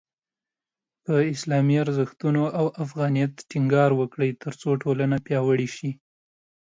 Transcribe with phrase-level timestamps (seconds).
[1.05, 5.91] په اسلامي ارزښتونو او افغانیت ټینګار وکړئ، ترڅو ټولنه پیاوړې شي.